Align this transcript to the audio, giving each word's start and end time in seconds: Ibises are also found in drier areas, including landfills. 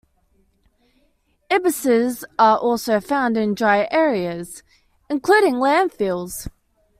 Ibises 1.51 2.25
are 2.39 2.57
also 2.57 2.99
found 2.99 3.37
in 3.37 3.53
drier 3.53 3.87
areas, 3.91 4.63
including 5.11 5.57
landfills. 5.57 6.47